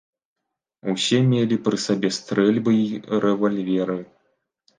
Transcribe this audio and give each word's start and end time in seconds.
Усе 0.93 1.19
мелі 1.33 1.57
пры 1.67 1.77
сабе 1.83 2.09
стрэльбы 2.17 2.71
і 2.79 3.21
рэвальверы. 3.27 4.01